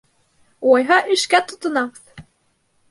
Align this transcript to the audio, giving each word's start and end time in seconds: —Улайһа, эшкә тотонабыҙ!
—Улайһа, 0.69 0.97
эшкә 1.17 1.43
тотонабыҙ! 1.53 2.27